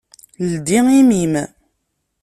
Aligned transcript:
Ldi 0.51 0.77
imi-m. 0.99 1.33